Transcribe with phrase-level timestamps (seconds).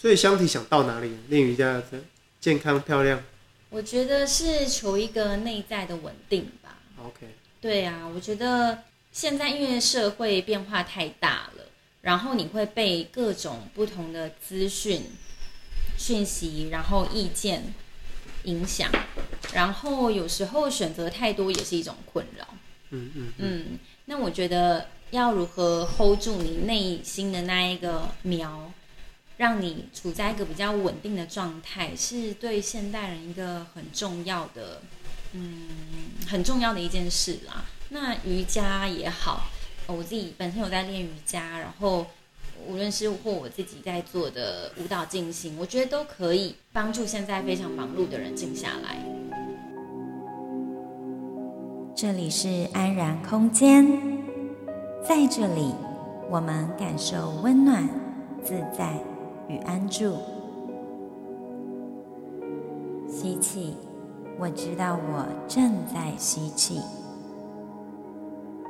[0.00, 1.82] 所以香缇想到哪里练瑜伽的
[2.38, 3.20] 健康漂亮？
[3.68, 6.78] 我觉得是求一个内在的稳定吧。
[7.04, 7.34] OK。
[7.60, 11.64] 对啊，我觉得现在因为社会变化太大了，
[12.02, 15.02] 然后你会被各种不同的资讯、
[15.96, 17.74] 讯息，然后意见
[18.44, 18.88] 影响，
[19.52, 22.46] 然后有时候选择太多也是一种困扰。
[22.90, 23.78] 嗯嗯嗯。
[24.04, 28.72] 那我觉得要如何 hold 住你内心的那一个苗？
[29.38, 34.82] 让你处在一个比较稳定的状态，是对现代人一个很重要的，
[35.32, 35.68] 嗯，
[36.28, 37.64] 很重要的一件事啦。
[37.90, 39.44] 那瑜伽也好，
[39.86, 42.04] 我自己本身有在练瑜伽，然后
[42.66, 48.98] 无论是或我自己在做的舞蹈静心，我觉得都可以帮助现在非常忙碌的人静下来。
[51.94, 53.86] 这里是安然空间，
[55.02, 55.72] 在这里
[56.28, 57.88] 我们感受温暖、
[58.44, 59.00] 自在。
[59.48, 60.14] 与安住，
[63.08, 63.74] 吸气，
[64.38, 66.82] 我知道我正在吸气；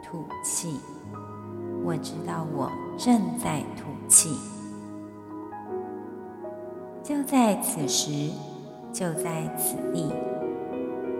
[0.04, 0.78] 吐气，
[1.84, 4.30] 我知道我正在吐气。
[7.02, 8.30] 就在此时，
[8.92, 10.12] 就在此地，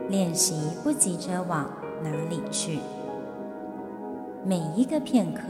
[0.08, 1.68] 练习不急着往
[2.05, 2.78] 哪里去，
[4.44, 5.42] 每一个片刻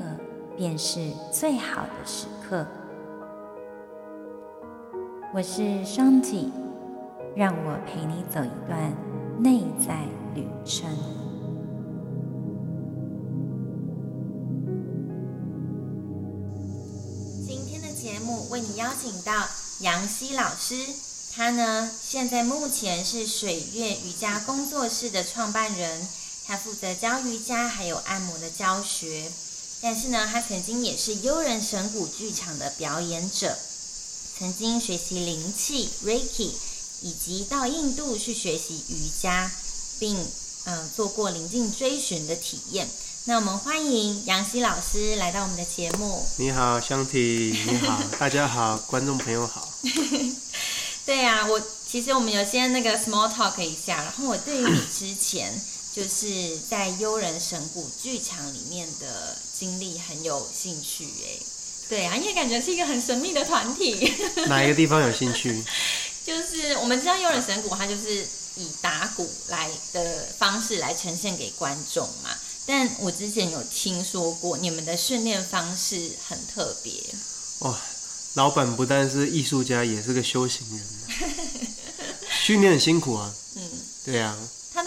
[0.56, 2.66] 便是最好的时刻。
[5.34, 6.50] 我是双体，
[7.36, 8.96] 让我陪你走一段
[9.42, 10.88] 内在旅程。
[17.46, 19.46] 今天的节目为你邀请到
[19.80, 20.74] 杨希老师，
[21.36, 26.08] 他呢现在目前是水月瑜伽工作室的创办人，
[26.46, 29.30] 他负责教瑜伽还有按摩的教学，
[29.82, 33.54] 但是呢，他曾经也是优人神谷剧场的表演者。
[34.39, 36.53] 曾经学习灵气 Reiki，
[37.03, 39.50] 以及到印度去学习瑜伽，
[39.98, 42.89] 并嗯、呃、做过灵境追寻的体验。
[43.24, 46.24] 那我们欢迎杨希老师来到我们的节目。
[46.36, 49.68] 你好，香缇，你好， 大家好，观众朋友好。
[51.05, 51.61] 对啊，我
[51.91, 55.61] 其实我们有先那个 small talk 一下，然后我对于你之前
[55.92, 61.42] 就是在悠人神谷剧场里面的经历很有兴趣哎。
[61.88, 64.12] 对啊，因为感觉是一个很神秘的团体。
[64.46, 65.62] 哪一个地方有兴趣？
[66.26, 68.26] 就是我们知道幽人神鼓，它就是
[68.56, 72.30] 以打鼓来的方式来呈现给观众嘛。
[72.66, 76.92] 但我之前有听说过，你们的训练方式很特别。
[77.60, 77.80] 哇，
[78.34, 80.86] 老板不但是艺术家，也是个修行人。
[82.44, 83.32] 训练很辛苦啊。
[83.56, 83.62] 嗯，
[84.05, 84.36] 对啊。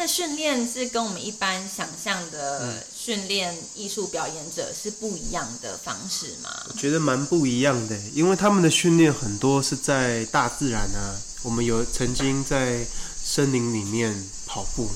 [0.02, 6.50] 他的训练是跟我们一般想象的训练艺术表演者是不一样的方式吗？
[6.70, 11.16] 我觉得蛮不一样的，因为他们的训练很多是在大自然啊。
[11.44, 12.84] 我们有曾经在
[13.24, 14.90] 森林里面跑步，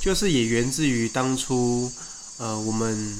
[0.00, 1.88] 就是也源自于当初，
[2.38, 3.16] 呃，我们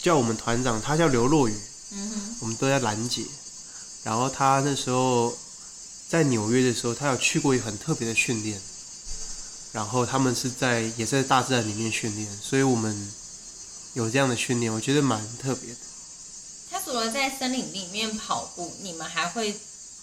[0.00, 1.54] 叫我们团长，他叫刘若雨，
[1.90, 3.24] 嗯哼，我们都在兰姐，
[4.04, 5.36] 然后他那时候
[6.08, 8.60] 在纽约的时候，他有去过一个很特别的训练。
[9.72, 13.12] 然后他们是在也是在大自然里面训练，所以我们
[13.94, 15.78] 有这样的训练，我觉得蛮特别的。
[16.70, 19.54] 他除了在森林里面跑步，你们还会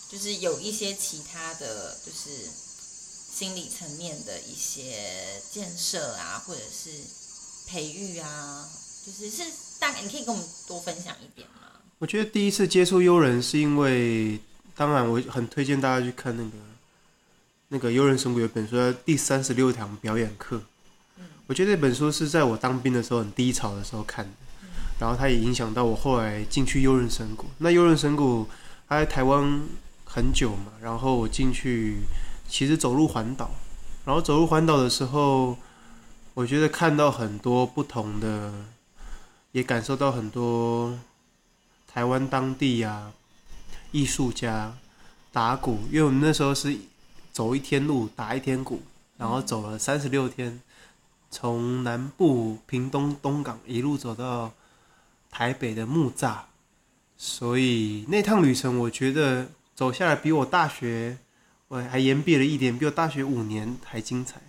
[0.09, 2.49] 就是有一些其他的就是
[3.31, 6.89] 心理层面的一些建设啊，或者是
[7.67, 8.67] 培育啊，
[9.05, 9.43] 就是是
[9.77, 11.67] 大概你可以跟我们多分享一点吗？
[11.99, 14.39] 我觉得第一次接触优人是因为，
[14.75, 16.68] 当然我很推荐大家去看那个。
[17.71, 20.57] 那个优人神谷有本书叫《第三十六堂表演课》，
[21.45, 24.31] 我觉得这本书是在我当兵的时候很低潮的时候看的，
[24.99, 27.45] 然后它也影响到我后来进去优人神谷。
[27.59, 28.47] 那优人神谷
[28.87, 29.61] 它在台湾
[30.03, 31.97] 很久嘛，然后我进去
[32.47, 33.51] 其实走入环岛，
[34.03, 35.55] 然后走入环岛的时候，
[36.33, 38.51] 我觉得看到很多不同的，
[39.51, 40.97] 也感受到很多
[41.87, 43.11] 台湾当地呀
[43.91, 44.75] 艺术家
[45.31, 46.75] 打鼓，因为我们那时候是。
[47.39, 48.81] 走一天路，打一天鼓，
[49.15, 50.59] 然后走了三十六天，
[51.31, 54.51] 从南部屏东东港一路走到
[55.31, 56.39] 台北的木栅，
[57.15, 61.17] 所以那趟旅程，我觉得走下来比我大学
[61.69, 64.41] 我还延毕了一点，比我大学五年还精彩，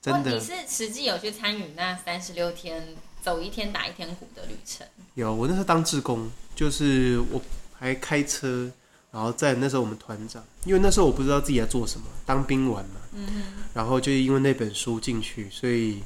[0.00, 0.34] 真的。
[0.34, 4.86] 你是实际有去参与那三十六天走一天打一天鼓的旅程？
[5.14, 7.42] 有，我那时候当志工，就是我
[7.76, 8.70] 还开车。
[9.10, 16.02] 然后在那时候，我们团长，因为那时候我不知道自己在做什么，当兵完嘛，嗯，然后就因为那本书进去，所以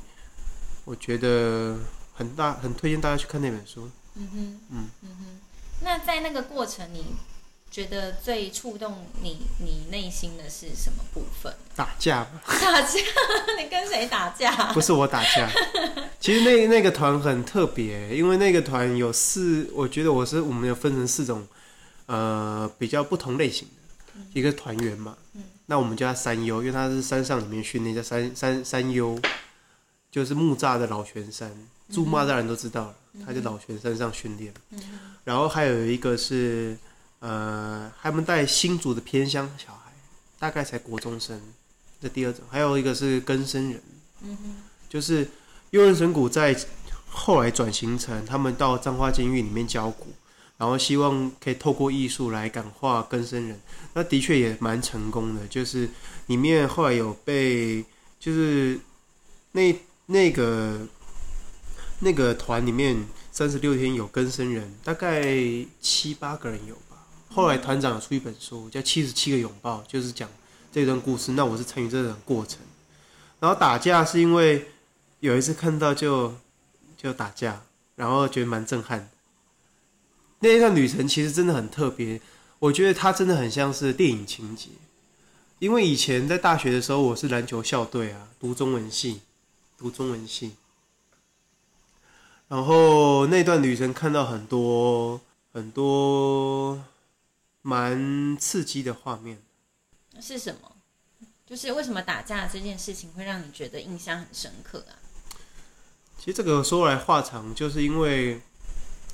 [0.85, 1.77] 我觉得
[2.15, 3.91] 很大，很推荐大家去看那本书。
[4.15, 5.25] 嗯哼，嗯嗯哼。
[5.83, 7.07] 那在那个过程，你
[7.71, 11.53] 觉得最触动你你内心的是什么部分？
[11.75, 12.43] 打架吧。
[12.47, 12.99] 打架？
[13.59, 14.73] 你跟谁打架？
[14.73, 15.51] 不是我打架。
[16.21, 21.47] 其实那那个团很特别，因为那个团有四，我觉得我是我们有分成四种，
[22.11, 25.17] 呃，比较不同类型的，嗯、一个团员嘛。
[25.35, 25.43] 嗯。
[25.67, 29.21] 那我们叫他三优，因为他是山上里面训练，叫山山山优，
[30.11, 31.51] 就是木栅的老泉山，
[31.93, 34.53] 住木栅人都知道了，嗯、他就老泉山上训练。
[34.71, 34.81] 嗯。
[35.25, 36.77] 然后还有一个是。
[37.21, 39.93] 呃，他们带新竹的偏乡小孩，
[40.39, 41.39] 大概才国中生。
[42.01, 43.83] 这第二种，还有一个是根生人，
[44.23, 44.57] 嗯哼，
[44.89, 45.29] 就是
[45.69, 46.57] 幽人神谷在
[47.07, 50.07] 后来转型成他们到彰化监狱里面教鼓，
[50.61, 53.59] 然后希望可以透过艺术来感化更生人。
[53.95, 55.89] 那的确也蛮成功的，就是
[56.27, 57.83] 里面后来有被，
[58.19, 58.79] 就是
[59.53, 59.75] 那
[60.05, 60.87] 那个
[62.01, 65.35] 那个团里面三十六天有更生人，大概
[65.81, 67.07] 七八个人有吧。
[67.35, 70.29] 后来团长有出一本书，叫《七十七个拥抱》，就是讲
[70.71, 71.33] 这段故事。
[71.33, 72.59] 那我是参与这段过程。
[73.39, 74.67] 然后打架是因为
[75.21, 76.35] 有一次看到就
[76.99, 77.63] 就打架，
[77.97, 79.09] 然后觉得蛮震撼。
[80.41, 82.21] 那一段旅程其实真的很特别，
[82.59, 84.69] 我觉得它真的很像是电影情节。
[85.59, 89.21] 因为以前在大学的时候，我是篮球校队啊，读中文系，
[89.79, 90.57] 读中文系。
[92.49, 95.21] 然后那段旅程看到很多
[95.53, 96.85] 很多。
[97.63, 99.37] 蛮刺激的画面，
[100.19, 100.73] 是什么？
[101.47, 104.97] 就是为什么打架这件事情会让你觉得印象很深刻啊？
[106.19, 108.41] 其实这个说来话长，就是因为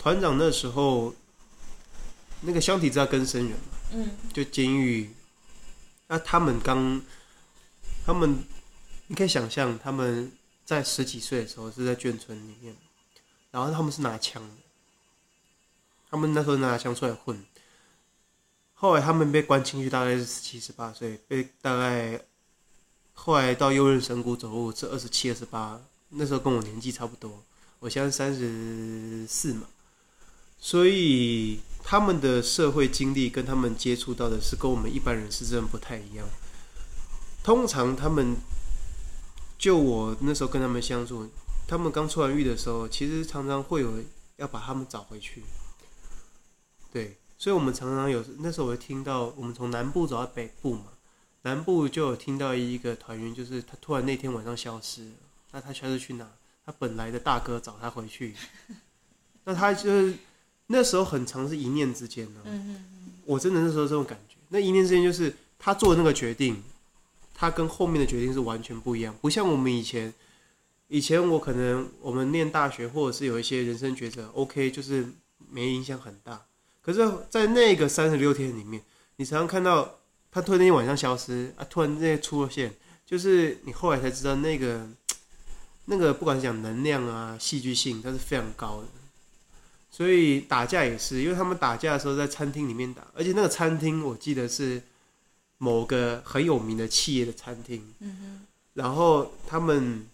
[0.06, 1.12] 团长那时候
[2.42, 3.58] 那个箱体知道跟生人嘛，
[3.90, 5.10] 嗯，就监狱，
[6.06, 7.02] 那他们刚，
[8.04, 8.38] 他们
[9.08, 10.30] 你可以想象他们
[10.64, 12.76] 在十几岁的时候是在眷村里面，
[13.50, 14.54] 然后他们是拿枪的，
[16.08, 17.44] 他们那时候拿枪出来混。
[18.74, 22.20] 后来他们被关进去，大概是十七、十八岁，被大概
[23.12, 27.42] 后来到优人神谷走路是二十七、二十八，那时候跟我年纪差不多，
[27.80, 29.66] 我现在三十四嘛，
[30.58, 36.26] 所以他们的社会经历跟他们接触到的是跟我们一般人是真的不太一样。
[37.44, 38.36] 通常他们
[39.58, 41.28] 就我那时候跟他们相处，
[41.68, 44.02] 他们刚出完狱的时候，其实常常会有
[44.36, 45.42] 要把他们找回去，
[46.92, 47.18] 对。
[47.38, 50.86] 所以，我们常常有那时候，我会听到我们从南部走到北部嘛，
[51.42, 55.12] 南部就有听到一个团员，就是他突然那天晚上消失，
[55.52, 56.26] 那他消失去哪？
[56.64, 58.34] 他本来的大哥找他回去，
[59.44, 60.14] 那他就是
[60.68, 62.40] 那时候很长是一念之间呢。
[63.24, 66.62] 我真的那时候这种感觉，那一念之间就是他做的那个决定，
[67.34, 70.14] 他跟后面的决定是完全不一样，不像我们以前，
[70.88, 75.08] 以前我可能我们念大学或者是有一些人生抉择，OK，就是
[75.50, 76.40] 没影响很大。
[76.82, 78.80] 可是，在那个三十六天里面，
[79.16, 79.98] 你常常看到
[80.30, 82.72] 他突然那天晚上消失啊，突然那些出了现，
[83.04, 84.86] 就是你后来才知道那个
[85.86, 88.86] 那个不管是讲能量啊、戏剧性，它是非常高的。
[89.96, 94.82] 所以打架也是，因为他们打架的时候在餐厅里面打，而且那个餐厅我记得是
[95.56, 97.82] 某个很有名的企业的餐厅。
[98.00, 98.44] 嗯。
[98.74, 100.06] 然后他们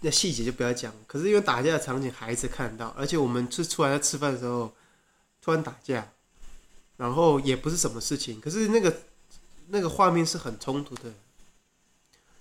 [0.00, 4.72] 那细节就不要讲，可是因为打架的场景还是看到，而且我们是出来在吃饭的时候。
[5.40, 6.06] 突然打架，
[6.96, 9.02] 然后也不是什么事情，可是那个
[9.68, 11.14] 那个画面是很冲突的，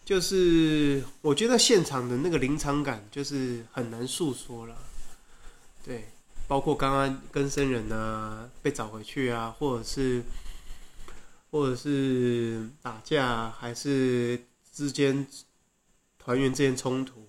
[0.03, 4.75] 就是我觉得现场的那个临场感就是很难诉说了。
[5.87, 6.03] 对，
[6.47, 10.21] 包括刚刚更生人啊被找回去啊，或者是
[11.49, 15.25] 或者是打架，还是之间
[16.19, 17.25] 团员之间冲突，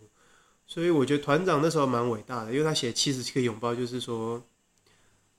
[0.66, 4.42] 所以我觉得团长那时候蛮伟大的，因为他写七十七个拥抱，就是说。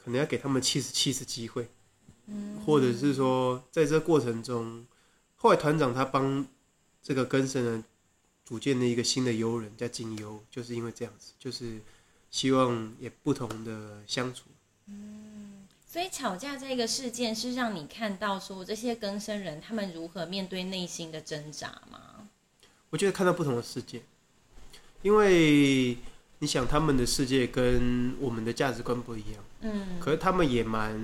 [0.02, 1.70] 可能要给他们七十七次机会，
[2.66, 4.88] 或者是说，在这过程中，
[5.36, 6.48] 后来团长他帮
[7.04, 7.84] 这个更生人
[8.46, 11.82] 组建了一个新的优人，叫金优，就是因为这样子，就是
[12.32, 14.46] 希望也不同的相处。
[14.88, 22.28] 嗯，所以吵架这个事件是让你看到说这些更生人他们如何面对内心的挣扎吗？
[22.90, 24.02] 我觉得看到不同的世界，
[25.02, 25.98] 因为。
[26.42, 30.98] 你想他们的世界跟我们的价值观不一样，嗯，可是他们也蛮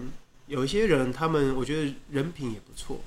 [0.47, 3.01] 有一些人，他们我觉得人品也不错，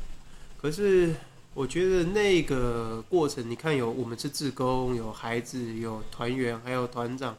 [0.60, 1.14] 可是
[1.54, 7.34] 我觉得那个过程，你看有我们是志工，有孩子，有团员，还有团长，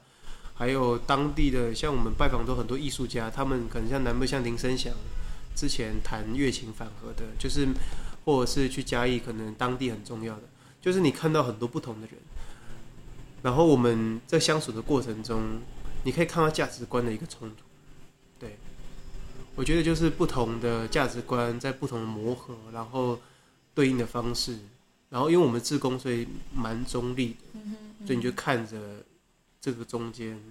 [0.59, 4.93] 还有当地的，像我们拜访都很多艺术家，他们可能像南部像林生祥，
[5.55, 7.65] 之前弹月琴反和的，就是
[8.25, 10.43] 或者是去嘉义，可能当地很重要的，
[10.81, 12.17] 就是你看到很多不同的人。
[13.41, 15.61] 然后我们在相处的过程中，
[16.03, 17.63] 你可以看到价值观的一个冲突。
[18.37, 18.57] 对，
[19.55, 23.17] 我觉得就是不同的价值观在不同的磨合，然后
[23.73, 24.59] 对应的方式，
[25.09, 28.77] 然后因为我们自工，所以蛮中立的，所以你就看着
[29.61, 30.41] 这个中间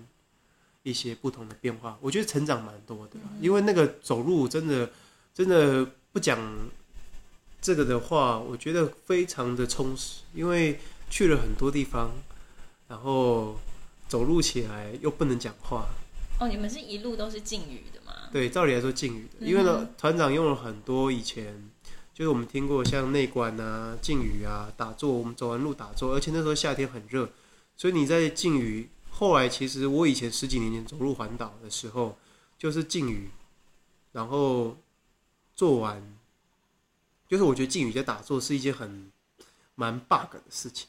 [0.82, 4.90] 一些不同的变化，我觉得成长蛮多的，嗯，因为那个走路真的
[5.34, 6.38] 真的不讲
[7.60, 10.78] 这个的话，我觉得非常的充实，因为
[11.10, 12.12] 去了很多地方，
[12.86, 13.58] 然后
[14.08, 15.88] 走路起来又不能讲话。
[16.40, 18.12] 哦，你们是一路都是禁语的吗？
[18.32, 21.68] 对，照理来说禁语的，因为呢，团长用了很多以前
[22.14, 27.28] 就是我们听过像内观啊、禁语啊、打坐，我们走完路打坐，而且那时候夏天很热，
[27.76, 28.88] 所以你在禁语。
[29.18, 32.16] 后来其实我以前十几年前走入环岛的时候，
[32.56, 33.28] 就是敬语，
[34.12, 34.76] 然后
[35.56, 36.00] 做完，
[37.26, 39.10] 就是我觉得敬语在打坐是一件很
[39.74, 40.86] 蛮 bug 的事情。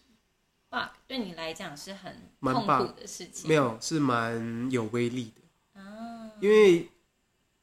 [0.70, 3.50] bug 对你来讲是很痛苦的事情？
[3.50, 5.82] 没有，是蛮有威力的。
[5.82, 6.88] 啊，因为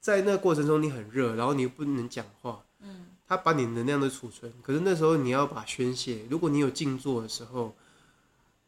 [0.00, 2.64] 在那个过程中你很热，然后你又不能讲话。
[2.80, 6.26] 嗯，他把你能量都储存，可是那时候你要把宣泄。
[6.28, 7.72] 如果你有静坐的时候。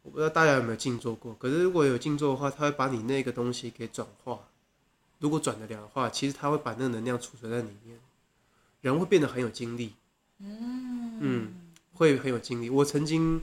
[0.08, 4.38] 我不知道大家有没有静坐过，可是如果有静坐的话，它会把你那个东西给转化。
[5.18, 7.98] 如果转得了的话，其实它会把那个能量储存在里面，
[8.80, 9.92] 人会变得很有精力。
[10.38, 11.48] 嗯嗯，
[11.92, 12.70] 会很有精力。
[12.70, 13.38] 我曾经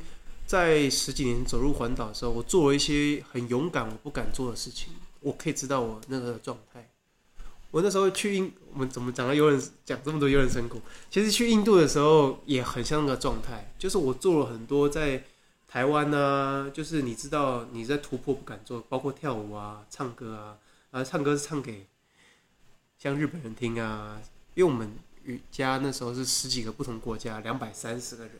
[0.47, 4.91] 在十几年走入环岛的时候，我做了一些很勇敢我不敢做的事情。
[5.19, 6.89] 我可以知道我那个状态。
[7.69, 10.81] 我那时候去印，我们怎么讲到有人讲这么多有人生苦？
[11.11, 15.23] 其实去印度的时候也很像那个状态，就是我做了很多在。
[15.75, 20.57] 台湾呢、啊，就是你知道你在突破不敢做，包括跳舞啊、唱歌啊，
[20.91, 21.85] 啊，唱歌是唱给
[22.97, 24.17] 像日本人听啊，
[24.53, 24.89] 因为我们
[25.25, 28.39] 瑜伽那时候是十几个不同国家，两百三十个人，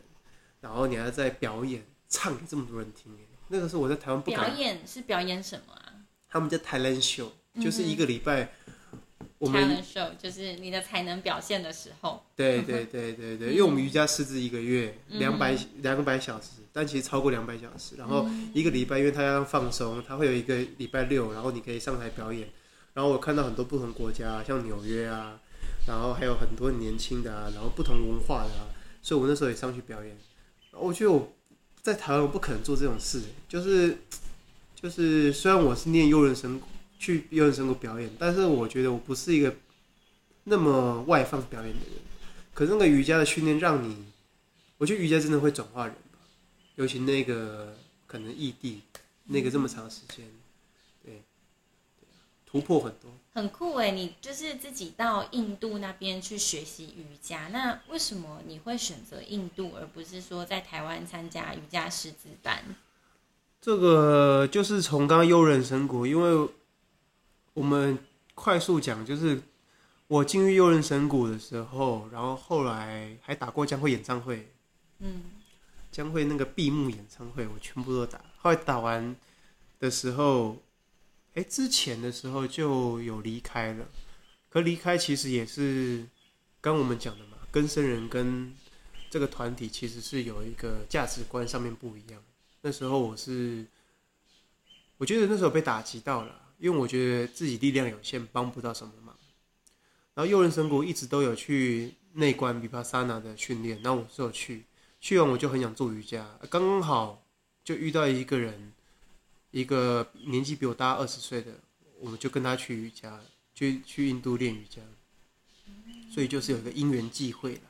[0.62, 3.14] 然后你还在表演唱给这么多人听，
[3.48, 4.46] 那个时候我在台湾不敢。
[4.46, 5.92] 表演是表演什么啊？
[6.30, 7.28] 他们叫 talent show，
[7.60, 8.44] 就是一个礼拜。
[8.44, 8.48] 嗯
[9.38, 12.24] 我们 show 就是你的才能表现的时候。
[12.34, 17.96] 对对对对对，因为我们瑜伽师资一个月两百两百小时，但其实超过两百小时。
[17.96, 22.46] 然后一个礼拜，因为他要放松，他会有一个礼拜六，然后你可以上台表演。
[22.92, 25.40] 然后我看到很多不同国家，像纽约啊，
[25.86, 28.68] 然后还有很多很年轻的啊，然后不同文化的啊，
[29.00, 30.14] 所以我那时候也上去表演。
[30.72, 31.32] 我觉得我
[31.80, 33.96] 在台湾我不可能做这种事，就是
[34.74, 36.60] 就是虽然我是念优人神
[36.98, 39.54] 去优人神国表演，但是我觉得我不是一个
[40.44, 41.94] 那么外放表演的人。
[42.52, 43.96] 可是那个瑜伽的训练让你，
[44.78, 46.00] 我觉得瑜伽真的会转化人吧，
[46.76, 48.80] 尤其那个可能异地
[49.24, 50.24] 那个这么长时间，
[51.04, 51.22] 对，
[52.00, 52.06] 对，
[52.46, 53.90] 突破很多，很酷哎！
[53.90, 62.76] 你就是自己到印度那边去学习瑜伽，那为什么你会选择印度，而不是说在台湾参加瑜伽师资班？
[63.60, 66.48] 这个就是从刚刚优人神谷，因为。
[67.56, 67.98] 我们
[68.34, 69.40] 快速讲，就是
[70.08, 74.52] 我进入悠人神谷的时候，然后后来还打过江会演唱会，
[74.98, 75.22] 嗯，
[75.96, 78.22] 将会那个闭幕演唱会，我全部都打。
[78.36, 79.16] 后来打完
[79.78, 80.62] 的时候，
[81.32, 83.88] 哎，之前的时候就有离开了，
[84.50, 86.06] 可离开其实也是
[86.60, 88.54] 跟我们讲的嘛，跟生人跟
[89.08, 92.22] 这个团体其实是有一个价值观上面不一样。
[92.60, 93.64] 那时候我是，
[94.98, 96.42] 我觉得那时候被打击到了。
[96.58, 99.16] 因为我觉得自己力量有限，帮不到什么忙。
[100.12, 104.64] 然后优人神谷一直都有去内观比帕萨那的训练，那我是有去，
[105.06, 107.22] 去完我就很想做瑜伽，刚刚好
[107.64, 108.72] 就遇到一个人，
[109.52, 111.52] 一个年纪比我大二十岁的，
[112.00, 113.20] 我们就跟他去瑜伽，
[113.54, 114.80] 去去印度练瑜伽，
[116.12, 117.60] 所以就是有一个因缘际会了。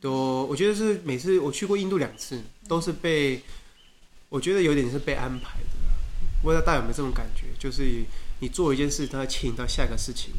[0.00, 3.42] 都我觉得是每次我去过印度两次，都是被
[4.28, 5.70] 我觉得有点是被安排的。
[6.44, 8.04] 不知道大家有没有这种感觉，就是
[8.38, 10.32] 你做一件事，它会牵引到下一个事情，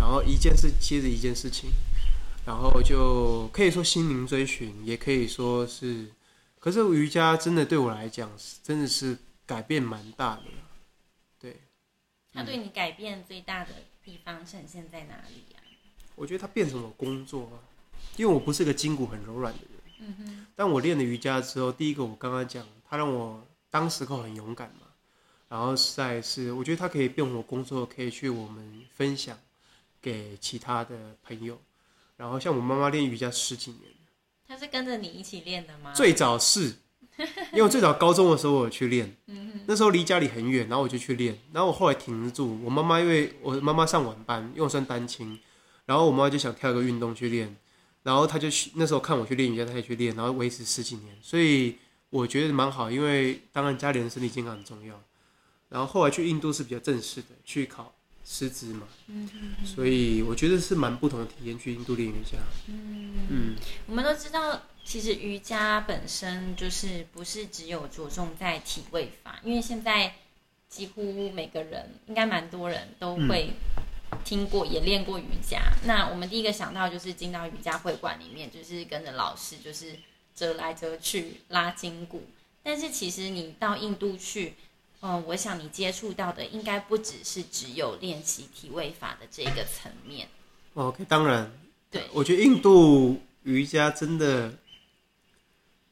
[0.00, 1.70] 然后一件事接着一件事情，
[2.48, 6.10] 然后就可以说心灵追寻，也可以说是，
[6.58, 10.44] 可是瑜伽真的对我来讲是，真的是改变蛮大的。
[11.38, 11.60] 对，
[12.32, 15.60] 它对你改变最大的地方呈现在哪里呀？
[16.14, 17.60] 我觉得它变成我工作啊，
[18.16, 19.80] 因为我不是个筋骨很柔软的人。
[19.98, 20.46] 嗯哼。
[20.56, 24.86] 但我练了瑜伽之后，第一个我刚刚讲，它让我当时候很勇敢嘛。
[25.50, 29.38] 然后再是，我觉得他可以变我工作，可以去我们分享
[30.00, 31.60] 给其他的朋友。
[32.18, 33.84] 然后像我妈妈练瑜伽十几年，
[34.46, 35.94] 她是跟着你一起练的吗？
[35.94, 36.74] 最早是，
[37.52, 39.16] 因为我最早高中的时候我有去练，
[39.66, 41.38] 那时候离家里很远，然后我就去练。
[41.52, 45.38] 然后我后来停住，我妈妈因为我妈妈上晚班，因为我算单亲，
[45.86, 47.56] 然后我妈妈就想跳一个运动去练，
[48.02, 51.16] 然后她就去那时候看我去练瑜伽，她也去练，然后维持十几年。
[51.22, 51.78] 所以
[52.10, 55.00] 我觉得蛮好，因为当然家里人身体健康很重要。
[55.68, 57.94] 然后后来去印度是比较正式的，去考
[58.30, 59.26] 师资嘛，嗯
[59.64, 62.36] 所以我觉得是蛮不同的体验去印度练瑜伽。
[62.66, 63.56] 嗯嗯，
[63.86, 70.14] 我们都知道，其实瑜伽本身就是不是只有着重在体位法，因为现在
[70.68, 73.50] 几乎每个人应该蛮多人都会
[74.26, 75.62] 听过，也练过瑜伽。
[75.86, 79.94] 那我们第一个想到就是进到瑜伽会馆里面，就是跟着老师就是
[80.34, 82.24] 折来折去拉筋骨。
[82.62, 84.52] 但是其实你到印度去，
[85.00, 90.28] 嗯，我想你接触到的应该不只是只有练习体位法的这个层面。
[90.74, 91.50] OK，当然，
[91.90, 94.52] 对，我觉得印度瑜伽真的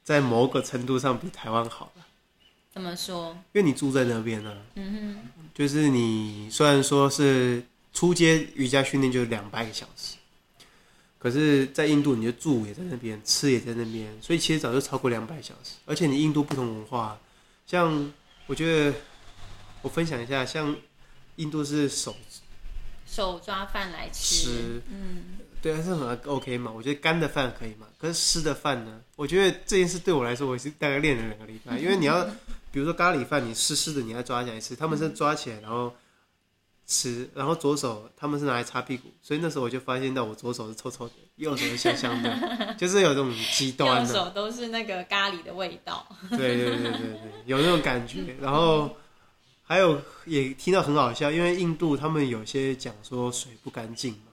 [0.02, 2.06] 在某个程度上比台湾好了。
[2.72, 3.30] 怎么说？
[3.52, 10.16] 因为你住在那边呢、啊，嗯哼，就是你虽然说是初阶瑜伽训练就是两百个小时，
[11.18, 15.76] 可是，在印度你就住也在那边，吃也在那边，所以其实早就超过两百小时。
[15.86, 17.18] 而且你印度不同文化，
[17.66, 18.12] 像
[18.46, 18.94] 我觉得
[19.82, 20.76] 我分享一下，像
[21.36, 22.14] 印度是手
[23.06, 26.70] 手抓饭来吃，吃嗯，对，还是很 OK 嘛。
[26.70, 29.00] 我觉得干的饭可以嘛，可是湿的饭呢？
[29.16, 32.26] 我觉得这件事对我来说，我是大概练了两个礼拜，因为你要。
[32.72, 34.76] 比如说咖喱饭，你湿湿的，你要抓起来吃。
[34.76, 35.96] 他们是抓起来然后
[36.86, 44.08] 吃，然后左手他们是拿来擦屁股，所以那时候我就发现到我左手是臭臭的，右手是香香的， 就是有这种极端的。
[44.08, 46.06] 右手都是那个咖喱的味道。
[46.30, 48.36] 对对对对对，有那种感觉。
[48.40, 48.96] 然后
[49.62, 54.32] 还有也听到很好笑，因为印度他们有些讲说水不干净嘛，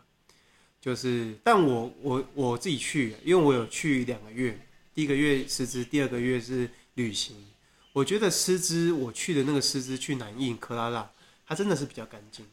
[0.80, 4.60] 就是但我我我自己去，因为我有去两个月，
[4.94, 7.36] 第一个月师资，第二个月是旅行。
[7.94, 11.10] 我觉得师资，我去的那个师资去南印克拉拉，
[11.54, 12.44] 它真的是比较干净，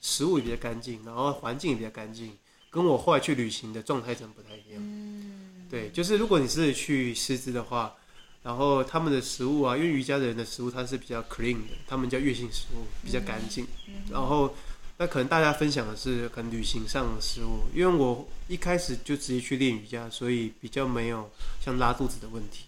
[0.00, 2.32] 食物也比较干净，然后环境也比较干净，
[2.70, 4.78] 跟我后来去旅行的状态真的不太一样。
[4.78, 7.94] 嗯，对，就是如果你是去师资的话，
[8.42, 13.66] 然后他们的食物啊，因为瑜伽的人的食物它是比较 clean 的，他们叫月性食物，比较干净。
[14.10, 14.56] 然后
[14.96, 21.30] 那可能大家分享的是可能旅行上的食物，因为我一开始就直接去练瑜伽，所以比较没有
[21.62, 22.64] 像拉肚子的问题。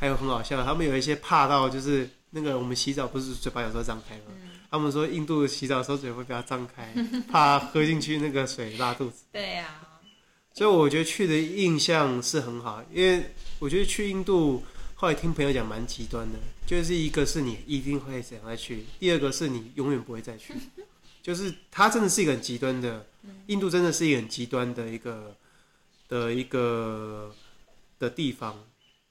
[0.00, 4.24] 还有很好笑，他们有一些怕到就是那个我们洗澡不是嘴巴有时候张开吗？
[4.42, 6.92] 嗯、他们说印度洗澡的时候嘴会比较张开，
[7.30, 9.22] 怕喝进去那个水拉肚子。
[9.30, 10.02] 对呀、啊，
[10.52, 14.64] 所以我觉得去的印象是很好，因为我觉得去印度
[14.96, 20.52] 后来听朋友讲蛮极端的，就是一个是你一定会想再去，第二个是你永远不会再去，
[21.22, 23.06] 就是它真的是一个很极端的，
[23.46, 25.36] 印度真的是一个很极端的一个
[26.08, 27.32] 的一个
[28.00, 28.58] 的地方。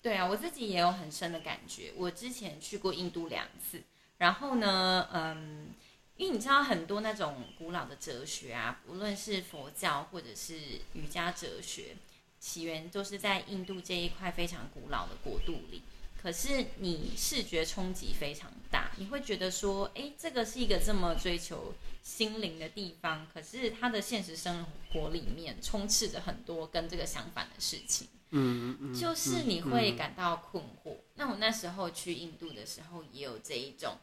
[0.04, 1.94] 对啊，我自己也有很深的感觉。
[1.96, 3.82] 我之前去过印度两次，
[4.18, 5.70] 然后呢，嗯，
[6.18, 10.60] 因为你知道很多那种古老的哲学啊，无论是佛教或者是
[10.92, 11.96] 瑜伽哲学，
[12.38, 15.82] 起源都是在印度这一块非常古老的国度里。
[16.24, 28.08] 可是你视觉冲击非常大，你会觉得说，哎，这个是一个这么追求心灵的地方，可是它的现实生活里面充斥着很多跟这个相反的事情。
[28.30, 30.92] 嗯嗯，就是你会感到困惑。
[30.92, 33.98] 嗯嗯、那我那时候去印度的时候，也有这一种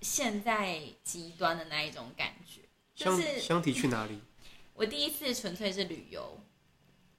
[0.00, 2.62] 现在极端的那一种感觉。
[2.96, 4.18] 就是相体去哪里？
[4.74, 6.40] 我第一次纯粹是旅游，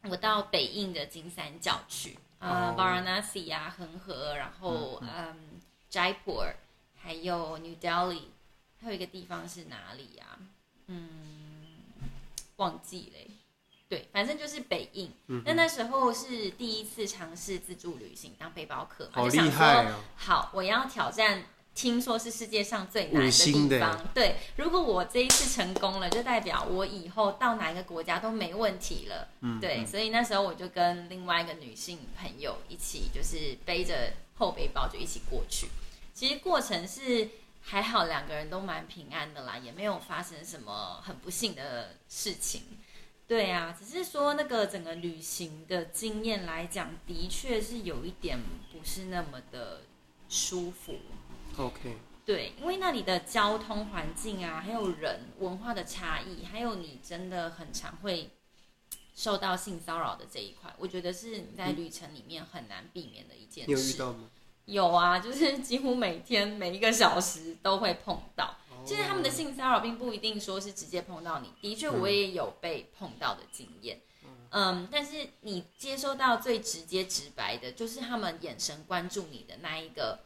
[0.04, 5.60] 我到北印的金三角去，呃，Varanasi 啊，恒河，然后嗯
[5.92, 6.54] ，Jaipur，
[6.98, 8.24] 还有 New Delhi，
[8.82, 10.40] 还有一个地方是哪里呀、啊？
[10.88, 11.10] 嗯，
[12.56, 13.34] 忘记了。
[13.90, 15.12] 对，反正就是北印。
[15.26, 21.44] 那、嗯、那时候是第一次尝试自助旅行，当背包客嘛，好厉害哦、就想说，好，我要挑战，
[21.76, 24.08] 听说是世界上最难的地方。
[24.14, 29.30] 对，如果我这一次成功了，就代表我以后到哪一个国家都没问题了。
[29.42, 35.68] 嗯，对，所以那时候我就跟另外一个女性朋友一起，就是背着后背包就一起过去。
[36.14, 37.30] 其实过程是
[37.62, 42.64] 还好，两个人都蛮平安的啦，也没有发生什么很不幸的事情。
[43.26, 48.38] 对啊，只是说那个整个旅行的经验来讲，的确是有一点
[48.74, 49.84] 不是那么的
[50.28, 50.96] 舒服。
[51.60, 51.98] OK。
[52.26, 58.30] 对，因为那里的交通环境啊，还有人文化的差异，还有你真的很常会
[59.16, 63.72] 受到性骚扰的这一块，我觉得是你在旅程里面很难避免的一件事。
[63.72, 64.30] 你有遇到吗？
[64.66, 68.56] 有啊，就是几乎每天每一个小时都会碰到。
[68.86, 74.00] 其实他们的性骚扰并不一定说是直接碰到你，的确我也有被碰到的经验，
[74.52, 80.20] 嗯，但是你接收到最直接直白的，就是他们眼神关注你的那一个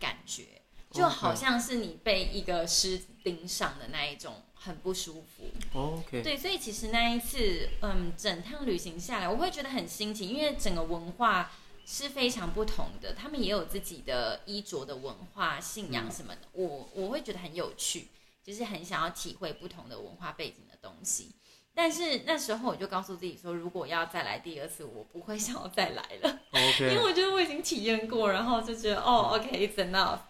[0.00, 0.59] 感觉，
[0.90, 5.44] 就好像是你被一个狮子盯上的那一种，很不舒服。
[5.72, 11.52] OK，对，所以其实那一次，嗯，整趟旅行下来，我会觉得很新奇，因为整个文化
[11.86, 18.08] 是非常不同的，他们也有自己的衣着的文化、信仰什么的，我我会觉得很有趣。
[18.42, 21.30] 就是很想要体会不同的文化背景的东西。
[21.74, 26.40] 但是那时候我就告诉自己说，如果要再来第二次，我不会想要再来了。
[26.50, 30.20] OK， 因为我觉得我已经体验过，然后就觉得哦，OK，it's enough。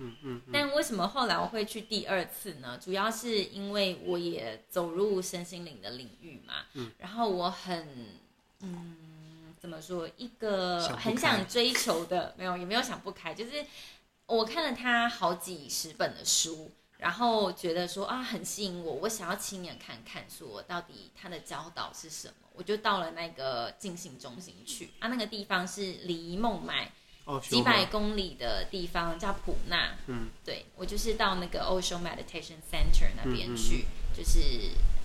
[0.00, 0.42] 嗯嗯。
[0.52, 2.76] 但为什么后来我会去第二次呢？
[2.82, 6.54] 主要是因为我也走入身心灵的领域嘛。
[6.74, 6.90] 嗯。
[6.98, 8.08] 然后我很，
[8.60, 10.08] 嗯，怎么说？
[10.16, 13.64] 一个很想追求的，没有，也没有想不开，就是
[14.26, 16.70] 我看了他好几十本的书。
[16.98, 26.92] 然后觉得说啊，很吸引我，我想要亲眼看看，说到底他的教导是什么，我就到了那个进行中心去啊，那个地方是离孟买
[27.42, 29.96] 几百公里的地方，叫普纳。
[30.06, 34.38] 嗯，对，我就是到那个 Ocean Meditation Center 那边去，嗯嗯、就是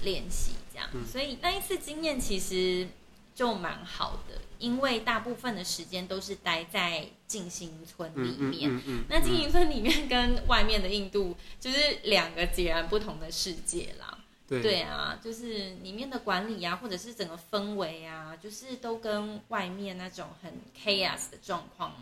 [0.04, 0.90] 练习这样。
[0.94, 2.88] 嗯、所以那一次经验其实
[3.34, 4.42] 就蛮好的。
[4.58, 14.18] 因为大部分的时间都是待在静心村里面，嗯、那静心村里面跟外面的印度就是两个截然不同的世界啦。
[14.48, 21.94] 对，对啊，就是里面的管理啊，或者是整个氛围啊，就是都跟外面那种很 chaos 的状况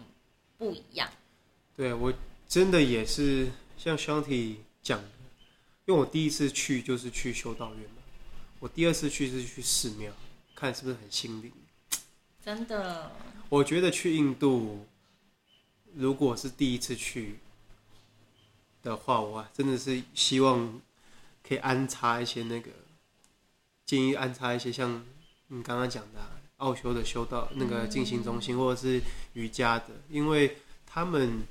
[0.58, 1.10] 不一样。
[1.75, 2.13] 对，我
[2.47, 5.08] 真的也是像 Shanti 讲的，
[5.86, 8.01] 因为我第一次去就是去修道院嘛，
[8.60, 10.12] 我第二次去是去寺庙，
[10.53, 11.51] 看是不是很心灵。
[12.43, 13.10] 真的，
[13.47, 14.86] 我觉得去印度，
[15.95, 17.39] 如果是第一次去
[18.82, 20.82] 的话，我真的是希望
[21.47, 22.71] 可以安插一些那个，
[23.86, 25.03] 建议安插一些像
[25.47, 26.19] 你刚刚讲的
[26.58, 29.01] 奥修的修道那个静心中心，或者是
[29.34, 31.41] 瑜伽的，因为他们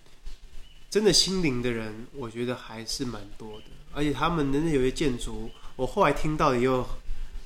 [0.90, 6.86] 真的心灵的人，我觉得还是蛮多的，而且他们的那有些建筑，我后来听到也有，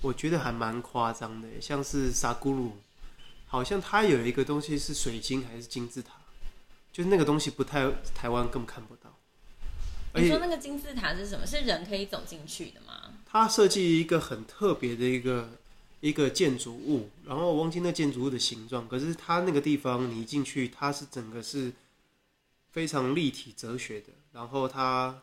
[0.00, 2.76] 我觉得还蛮夸张的，像是萨古鲁。
[3.48, 6.14] 好像它有一个东西是水晶还是金字塔，
[6.92, 9.05] 就是那个东西不太台湾根本看不到。
[10.16, 11.46] 你说那个金字塔是什么？
[11.46, 13.12] 是人可以走进去的吗？
[13.26, 15.50] 它设计一个很特别的一个
[16.00, 21.72] 一个建筑物，然后我忘记那建筑物的形状，可是它那个地方你一进去，它是整个是
[22.70, 24.08] 非常立体哲学的。
[24.32, 25.22] 然后它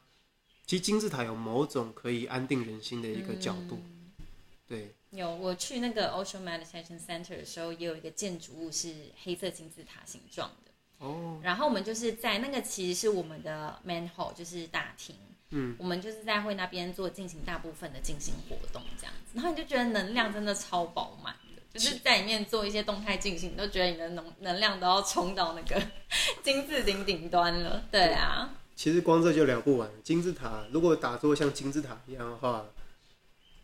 [0.65, 4.25] 其实金字塔有某种可以安定人心的一个角度，嗯、
[4.67, 4.93] 对。
[5.11, 10.71] 有，我去那个 Ocean Meditation Center 的时候，也有一个建筑物是黑色金字塔形状的。
[11.03, 11.39] 哦。
[11.43, 15.15] 然后我们就是在那个其实是我们的 main hall，就是大厅。
[15.49, 15.75] 嗯。
[15.77, 25.81] 我们就是在会那边做进行大部分的进行活动这样子，然后你就觉得能量真的超饱满的，就是在里面做一些动态进行，你都觉得你的能能量都要冲到那个
[26.41, 27.83] 金字顶顶端了。
[27.91, 28.49] 对啊。
[28.75, 29.89] 其实光这就聊不完。
[30.03, 32.65] 金字塔如果打坐像金字塔一样的话，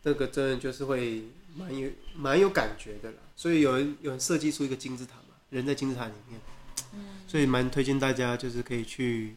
[0.02, 1.24] 这个真的就是会。
[1.52, 6.49] 蛮有蛮有感觉的啦，所以有人有人设计出一个金字塔嘛，人在金字塔里面，嗯，
[7.30, 9.36] 所以蛮推荐大家就是可以去，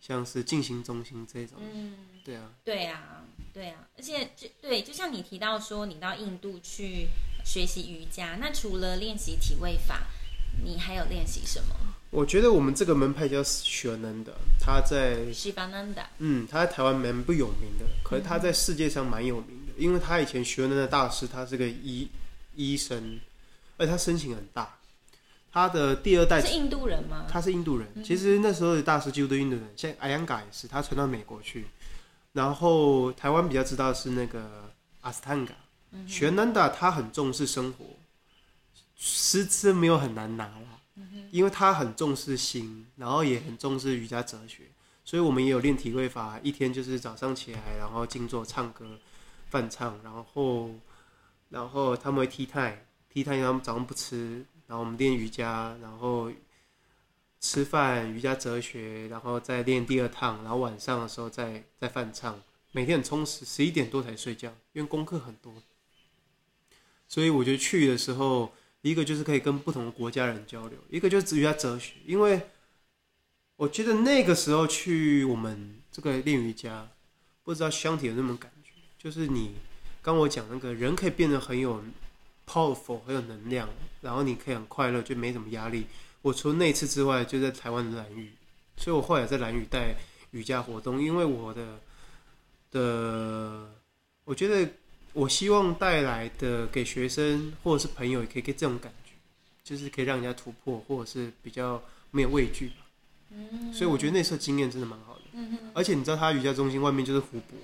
[0.00, 7.08] 像是进行中心这种，嗯，对啊，对啊，对啊，而且就对，就像你提到说你到印度去
[7.44, 10.02] 学习瑜伽，那除了练习体位法，
[10.64, 11.74] 你还有练习什么？
[12.10, 19.72] 我觉得我们这个门派叫雪能的，他在西巴南达，嗯，他在台湾蛮不有名的，可是他在世界上蛮有名的。
[19.76, 22.08] 因为他以前学的那大师，他是个医
[22.54, 23.18] 医生，
[23.76, 24.77] 而且他身形很大。
[25.52, 27.26] 他的第二代是印度人吗？
[27.28, 28.04] 他是印度人。
[28.04, 31.66] 其实那时候的大师几乎都印度人，像艾扬嘎也是，他传到美国去。
[32.32, 35.54] 然后台湾比较知道是那个阿斯坦嘎，
[36.06, 37.84] 全南达他很重视生活，
[38.96, 44.64] 师资没有很难拿了，因为他很重视心，然后也很重视瑜伽哲学，
[45.04, 48.86] 所以我们也有练体位法，一天就是早上起来，然后静坐唱歌。
[49.50, 50.68] 饭唱，然后，
[51.48, 56.30] 然后他们会 tea time，tea time 他们早上不吃，然后我们练瑜伽，然后
[57.40, 62.40] 吃饭瑜伽哲学，然后再练第二趟，然后晚上的时候再再饭唱，
[62.72, 65.54] 每天很充实，十一点多才睡觉，因为功课很多，
[67.08, 68.52] 所以我觉得去的时候，
[68.82, 72.42] 一个就是可以跟不同国家人交流，一个就是瑜伽哲学，因为
[73.56, 76.88] 我觉得那个时候去我们这个练瑜伽，
[77.42, 78.72] 不知道箱体有那么感觉。
[78.98, 79.54] 就是你
[80.02, 81.82] 刚我讲那个人可以变得很有
[82.48, 83.68] powerful，很有能量，
[84.00, 85.86] 然后你可以很快乐，就没什么压力。
[86.22, 88.32] 我除了那次之外，就在台湾的蓝屿，
[88.76, 89.94] 所以我后来在蓝屿带
[90.30, 91.78] 瑜伽活动，因为我的
[92.70, 93.70] 的，
[94.24, 94.68] 我觉得
[95.12, 99.12] 我希望带来的给学生或者是朋友也可以给这种感觉，
[99.62, 101.80] 就是可以让人家突破，或者是比较
[102.10, 102.86] 没有畏惧吧。
[103.30, 105.20] 嗯，所以我觉得那次经验真的蛮好的。
[105.34, 107.56] 嗯哼，而且你知道，他瑜伽中心外面就是湖泊。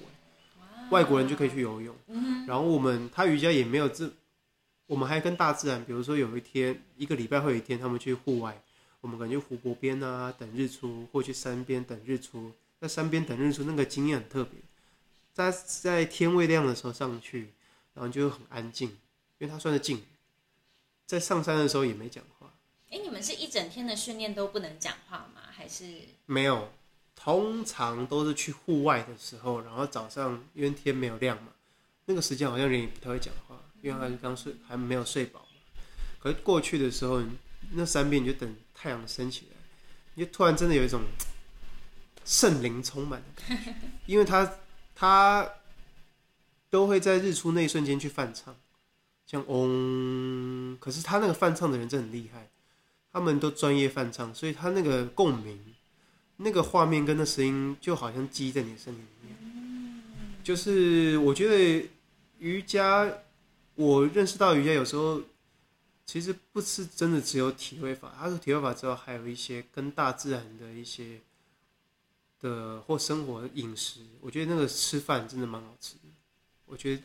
[0.91, 1.97] 外国人就可以去游泳，
[2.47, 4.09] 然后我们他瑜伽也没有这，
[4.87, 8.61] 我们还跟大自然，比如说有一天一个礼拜会有一天他们去户外，
[9.01, 12.53] 我们可能去湖泊边啊等日出，或去山边等日出。
[12.81, 14.61] 在山边等日出那个经验很特别，
[15.33, 17.53] 在在天未亮的时候上去，
[17.95, 18.89] 然后就很安静，
[19.39, 20.03] 因为它算是静语。
[21.07, 22.53] 在上山的时候也没讲话。
[22.91, 25.41] 哎，你们是一整天的训练都不能讲话吗？
[25.51, 25.85] 还是
[26.27, 26.71] 没有？
[27.17, 31.53] 通常都是去户外的时候，然后早上因为天没有亮嘛，
[32.05, 35.47] 那个时间好像人也不太会讲话，因为还刚睡，还没有睡饱嘛。
[36.19, 37.23] 可是过去的时候，
[37.73, 39.57] 那三遍你就等太阳升起来，
[40.15, 41.03] 你就突然真的有一种
[42.25, 43.75] 圣灵充满的感觉，
[44.07, 44.51] 因为他
[44.95, 45.47] 他
[46.71, 48.57] 都会在日出那一瞬间去梵唱，
[49.27, 52.49] 像嗡，可是他那个梵唱的人真的很厉害，
[53.13, 55.61] 他们都专业梵唱，所以他那个共鸣。
[56.37, 60.03] 那个画面跟那声音就好像记在你的身体里面，
[60.43, 61.89] 就是我觉得
[62.41, 63.09] 瑜伽，
[63.75, 65.21] 我认识到瑜伽有时候
[66.07, 71.21] 其实不是真的只有体位法，它是体位法之后还有一些跟大自然的一些
[72.41, 76.09] 的或生活饮食，我觉得那个吃饭真的蛮好吃的，
[76.67, 77.03] 我觉得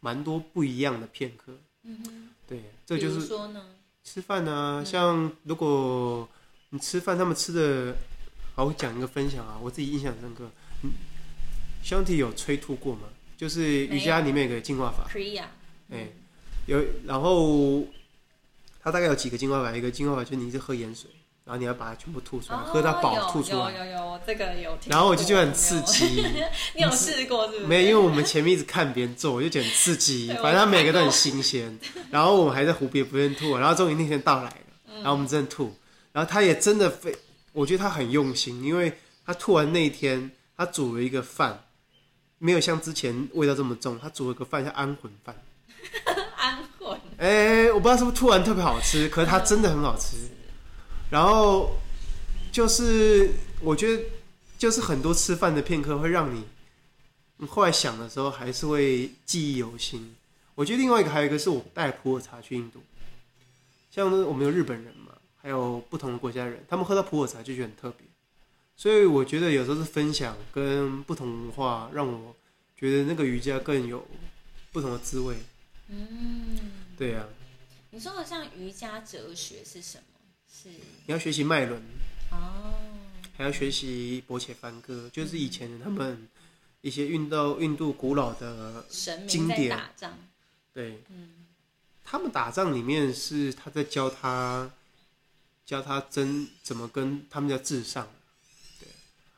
[0.00, 1.56] 蛮多不一样的片刻。
[1.82, 3.64] 嗯哼，对，这就是说呢，
[4.04, 6.28] 吃饭呢，像如果
[6.70, 7.96] 你吃饭，他们吃的。
[8.54, 10.50] 好，我讲一个分享啊，我自己印象深刻。
[10.82, 10.92] 嗯，
[11.82, 13.08] 兄弟有催吐过吗？
[13.34, 15.08] 就是瑜伽里面有个净化法。
[15.92, 16.08] 哎，
[16.66, 17.84] 有，然后
[18.82, 21.10] 它大概有几个净化法，一个净化法就是你一直喝盐水，
[21.44, 23.70] 然后你要把它全部吐出来，哦、喝到饱吐出来。
[23.72, 24.78] 有有有，这个有。
[24.86, 26.22] 然后我就觉得很刺激。
[26.22, 26.28] 有
[26.76, 27.66] 你有试过是不是？
[27.66, 30.28] 没有，因为我们前面一直看别人做，我就觉得很刺激。
[30.42, 31.78] 反正他每个都很新鲜。
[32.10, 34.56] 然后我们还在湖边不愿吐，然后终于那天到来了，
[34.94, 35.74] 然后我们真的吐，
[36.12, 37.14] 然后他也真的非。
[37.52, 41.64] 我觉得他很用心，因为他吐完那一天，他煮了一个饭，
[42.38, 43.98] 没有像之前味道这么重。
[43.98, 45.36] 他煮了个饭叫安魂饭。
[46.36, 46.98] 安魂。
[47.18, 47.28] 哎、
[47.64, 50.16] 欸，我不知道是不是突然特别好吃，可是它真的很好吃。
[51.10, 51.76] 然后
[52.50, 54.02] 就是我觉得，
[54.58, 56.44] 就是很多吃饭的片刻会让你，
[57.36, 60.14] 你后来想的时候还是会记忆犹新。
[60.54, 62.80] 我觉得另外一个还有一个是我带普洱茶去印度，
[63.90, 65.12] 像我们有日本人嘛。
[65.44, 68.06] 还有不同的国家人，他们喝到普洱茶就觉得很特别，
[68.76, 72.32] 所以我觉得有时候是分享跟不同文化，让我
[72.76, 74.06] 觉得那个瑜伽更有
[74.70, 75.34] 不同的滋味。
[75.92, 76.58] 嗯，
[76.96, 77.28] 对呀、啊。
[77.90, 80.04] 你说的像瑜伽哲学是什么？
[80.50, 81.80] 是你要学习脉轮
[82.30, 82.74] 哦，
[83.36, 86.26] 还要学习博且梵歌，就是以前他们
[86.80, 88.84] 一些运到印度古老的
[89.28, 90.18] 经典打仗。
[90.72, 91.46] 对，嗯，
[92.02, 94.70] 他们打仗里面是他在教他。
[95.64, 98.06] 教他真怎么跟他们叫至上，
[98.80, 98.88] 对，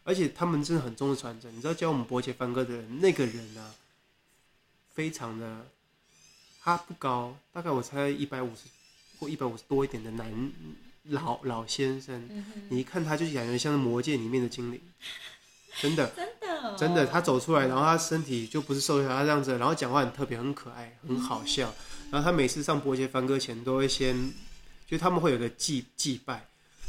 [0.04, 1.54] 而且他们真的很重视传承。
[1.54, 3.74] 你知道教我们博且梵歌的人，那个人呢、啊，
[4.94, 5.66] 非常的，
[6.64, 8.62] 他不高，大概我猜一百五十
[9.18, 10.52] 或一百五十多一点的男
[11.04, 14.80] 老老先生，嗯、你一看他就感觉像是魔界里面的精灵，
[15.80, 21.68] 真的， 真的、哦，真的，他走出来，然后他身体就不是瘦小，他这样子，然后讲话很特别，很可爱，很好笑。
[21.68, 24.32] 嗯、然后他每次上钵伽梵歌前都会先。
[24.86, 26.46] 就他们会有个祭祭拜，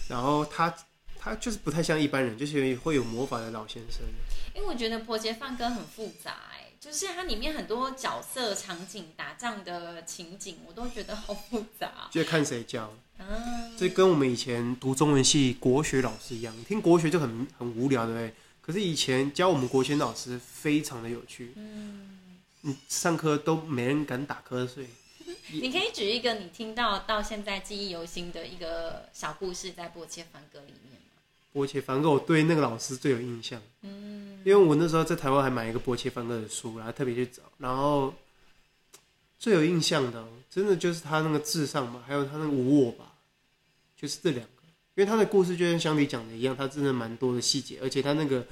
[0.10, 0.72] 然后他
[1.18, 4.02] 他就是不太像一般人，就是会有魔法的老先生。
[4.54, 6.55] 因为我觉得《钵伽梵歌》很复杂，哎，
[6.86, 12.08] 就是它里面很多角色、场景、打仗的情景，我都觉得好复杂。
[12.12, 18.34] 就看谁教，嗯，这跟我们以前读中文系国学老师一样，你听国学就很很无聊，对不对？
[18.62, 22.20] 可是以前教我们国学老师非常的有趣，嗯，
[22.62, 24.88] 你上课都没人敢打瞌睡。
[25.54, 31.00] 你可以举一个你听到到现在记忆犹新的一个小故事，在《波切凡歌》里面吗？
[31.52, 33.62] 钵伽梵歌，我对那个老师最有印象。
[33.82, 38.14] 嗯，因为我那时候在台湾还买一个钵伽梵歌的书，然后特别去找，然后
[39.40, 43.14] 最有印象的，真的就是他那个至上嘛，还有他那个无我吧，
[44.00, 44.52] 就是这两个。
[44.94, 48.46] 因为他的故事就像香迪讲的一样，他真的蛮多的细节，而且他那个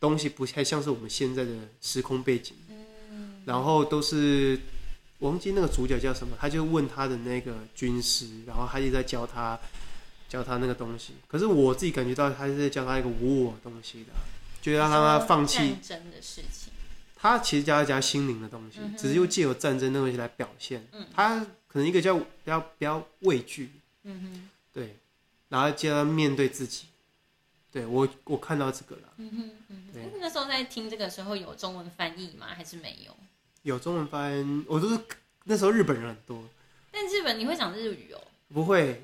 [0.00, 2.56] 东西不太像是我们现在的时空背景。
[3.44, 4.58] 然后都是。
[5.18, 9.56] 我忘记那个主角叫什么，他就问他的那个军师，然后他就在教他，
[10.28, 11.12] 教他那个东西。
[11.28, 14.10] 可是我自己感觉到他是在教他一个无我东西的，
[14.62, 16.72] 就让他放弃战争的事情。
[17.16, 20.86] 他其实教他加心灵的东西，嗯、只是又借由战争的东西来表现。
[20.92, 23.70] 嗯、他可能一个叫不要不要畏惧，
[24.04, 24.96] 嗯哼，对，
[25.50, 26.86] 然后接着面对自己。
[27.70, 30.20] 对我我看到这个了，嗯哼，嗯哼，对。
[30.20, 32.48] 那时候在听这个时候有中文翻译吗？
[32.54, 33.16] 还是没有？
[33.62, 34.98] 有中文翻，我都是
[35.44, 36.42] 那时候日本人很多。
[36.90, 38.20] 但日本你会讲日语哦？
[38.52, 39.02] 不会，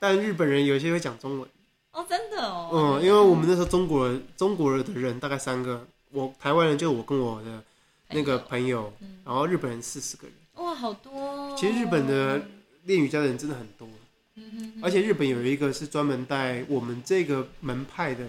[0.00, 1.48] 但日本人有些会讲中文。
[1.92, 2.70] 哦，真的哦。
[2.72, 7.62] 嗯，因为我们那时候中国人，中国人的人大概三个，我台湾人就我跟我的
[8.10, 10.36] 那个朋友，嗯、然后日本人四十个人。
[10.54, 11.56] 哇，好多、哦！
[11.58, 12.42] 其实日本的
[12.84, 13.88] 练瑜伽的人真的很多，
[14.34, 18.26] 嗯、哼哼，而且日本有一个是专门带我们这个门派的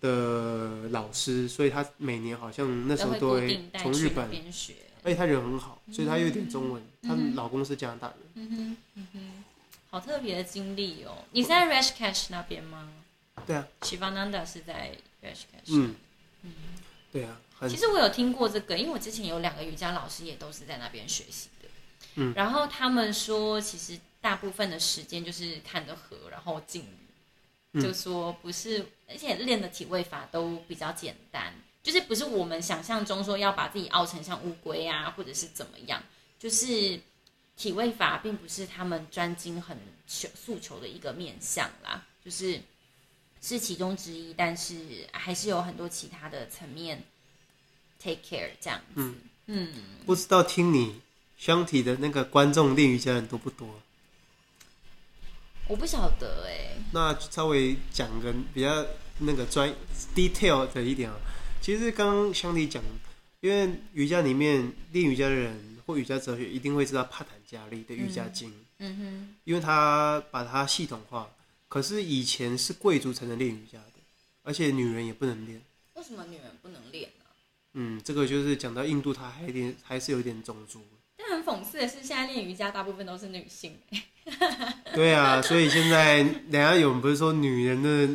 [0.00, 6.82] 的老师，所以他每年好像那时候都会从日本学，而且他人很好，所以他有点中文。
[7.02, 8.16] 她、嗯、老公是加拿大人。
[8.34, 9.35] 嗯哼，嗯哼，
[9.96, 11.24] 好特别的经历哦。
[11.30, 12.92] 你是在 Rishikesh 那边吗？
[13.46, 15.68] 对啊，Shivananda 是在 Rishikesh。
[15.68, 15.96] 嗯
[16.42, 16.52] 嗯，
[17.10, 17.40] 对啊。
[17.62, 21.68] 其实我有听过这个，因为我之前有两个瑜伽老师也都是在那边学习的。
[22.16, 26.82] 嗯，然后他们说，其实大部分的时间就是看着河，然后静
[27.72, 36.02] 语，就说不是，而且练的体位法都比较简单，就是不是我们想象中说要把自己凹成像乌龟啊，或者是怎么样。
[36.38, 37.00] 就是
[37.56, 42.60] 体位法并不是他们专精很求诉求的一个面向啦，就是
[43.40, 47.02] 是其中之一，但是还是有很多其他的层面
[47.98, 48.94] take care 这样子。
[48.96, 49.16] 嗯，
[49.46, 49.72] 嗯，
[50.04, 51.00] 不知道听你
[51.38, 53.80] 相体的那个观众练瑜伽人多不多？
[55.66, 56.76] 我不晓得哎、欸。
[56.92, 58.86] 那稍微讲个比较
[59.20, 59.74] 那个专
[60.14, 61.16] detail 的一点啊，
[61.62, 62.82] 其实刚刚相体讲，
[63.40, 65.75] 因为瑜伽里面练瑜伽的人。
[65.86, 71.30] 或瑜伽哲学一定会知道帕坦加利的瑜伽经，嗯哼，因为他把它系统化。
[71.68, 74.00] 可是以前是贵族才能练瑜伽的，
[74.42, 75.62] 而且女人也不能练。
[75.94, 77.24] 为什么女人不能练呢？
[77.74, 80.84] 嗯，这个就是讲到印度，它还有点还是有点种族。
[81.16, 83.76] 但很讽刺的是，现在练瑜伽大部分都是女性。
[84.94, 88.14] 对啊，所以现在梁家勇不是说女人的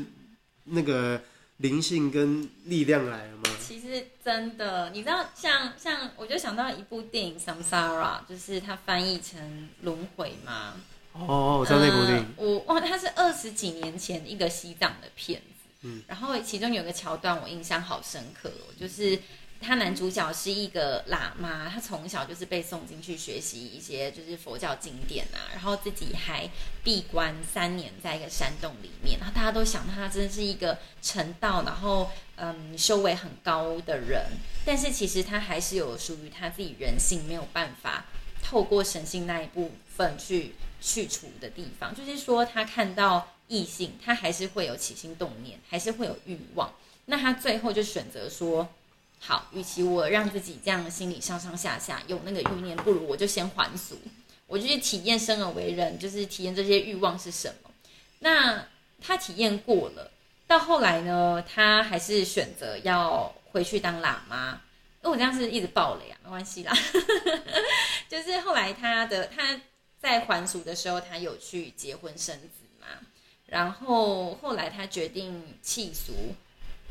[0.66, 1.22] 那个。
[1.62, 3.41] 灵性跟力量来了吗？
[3.66, 10.74] 其实真的，你知道像，像像，我就想到一部电影《Samsara》，就是它翻译成轮回嘛。
[11.14, 12.26] 哦，我知道那部电影。
[12.38, 15.70] 呃、我哇，它是二十几年前一个西藏的片子。
[15.82, 16.04] 嗯。
[16.08, 19.20] 然后其中有个桥段我印象好深刻，就是。
[19.62, 26.50] 他男主角是一个喇嘛，他从小就是被送进去学习一些就是佛教经典啊，然后自己还
[26.84, 34.26] 闭关三年在一个山洞里面，然后大家都想他真的是一个成道，然后嗯修为很高的人，
[34.66, 38.06] 但是其实他还是有属于他自己人性没有办法
[38.44, 46.74] 透过神性那一部分去去除的地方，就是说他看到异性，他还是会有起心动念，还是会有欲望，
[47.06, 48.68] 那他最后就选择说。
[49.24, 53.96] 好，与其我让自己这样心里上上下下有那个欲念，不如我就先还俗，
[54.48, 57.70] 我就去体验生而为人，就是体验这些欲望是什么。
[58.18, 58.66] 那
[59.00, 60.10] 他体验过了，
[60.48, 64.60] 到后来呢，他还是选择要回去当喇嘛。
[65.02, 66.76] 那我这样是一直爆雷啊，没关系啦。
[68.10, 69.62] 就是后来他的他
[70.00, 72.88] 在还俗的时候，他有去结婚生子嘛，
[73.46, 76.12] 然后后来他决定弃俗。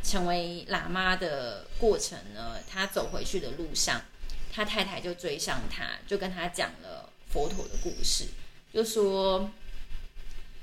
[0.03, 4.03] 成为喇嘛的过程呢，他走回去的路上，
[4.53, 8.27] 他太太就追上他，就跟他讲了佛陀的故事，
[8.73, 9.51] 就说，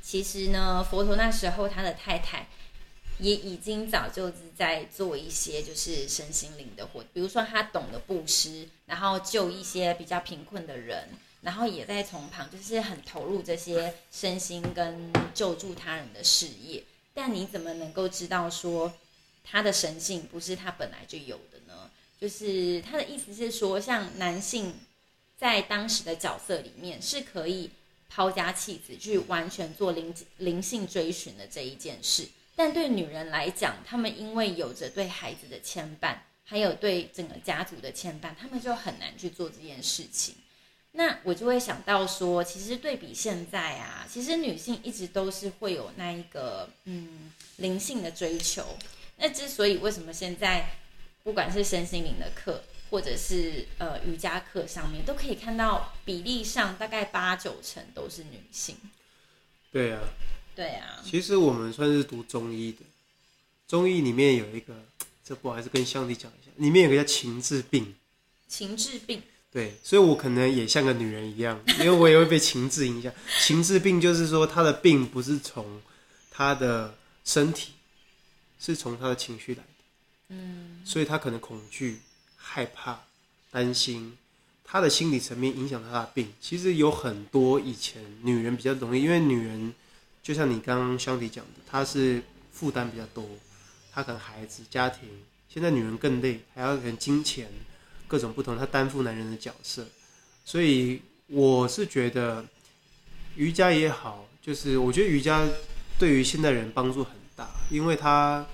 [0.01, 2.47] 其实呢，佛陀那时候他的太太
[3.19, 11.09] 也已经早就是在做一些就是身心灵的活，比如说他懂得布施，然后救一些比较贫困的人，
[11.41, 16.83] 然后也在从旁就是很投入这些身心跟救助他人的事业。
[17.13, 18.93] 但你怎么能够知道说？
[19.49, 24.73] 他的神性不是他本来就有的呢，就是他的意思是说，像男性
[25.37, 27.69] 在当时的角色里面是可以
[28.09, 40.35] 抛家弃子去完全做灵灵性追寻的这一件事，但对女人来讲，他们因为有着对孩子的牵绊，还有对整个家族的牵绊，他们就很难去做这件事情。
[40.93, 48.65] 那我就会想到说，其实对比现在啊，其实女性一直都是会有那一个嗯灵性的追求。
[49.17, 50.77] 那之所以为什么现在
[51.23, 58.75] 不管是身心灵的课，或者是呃瑜伽课上面，都可以看到比例上大概八九成都是女性。
[59.71, 59.99] 对啊，
[60.55, 61.01] 对啊。
[61.03, 62.79] 其实我们算是读中医的，
[63.67, 64.73] 中医里面有一个，
[65.25, 67.95] 这不好意思跟香弟讲一下，里面有个叫情志病。
[68.47, 69.21] 情志病。
[69.51, 73.11] 对，所以我可能也像个女人一样，因为我也会被情志影响。
[73.41, 75.81] 情志病就是说，他的病不是从
[76.29, 77.71] 他的身体。
[78.59, 79.83] 是从他的情绪来的，
[80.29, 81.99] 嗯，所以他可能恐惧、
[82.35, 82.99] 害怕、
[83.51, 84.17] 担心，
[84.63, 86.33] 他的心理层面影响他的病。
[86.41, 89.73] 其实有很多以前女人比较容易，因为女人
[90.21, 93.25] 就像你刚刚兄弟讲的，她是负担比较多，
[93.91, 95.07] 她可能孩子、家庭。
[95.47, 97.49] 现在女人更累，还要可能金钱，
[98.07, 99.87] 各种不同，她担负男人的角色。
[100.43, 102.45] 所以我是觉得
[103.35, 105.47] 瑜伽也好，就是我觉得瑜伽
[105.97, 108.45] 对于现代人帮助很大，因为他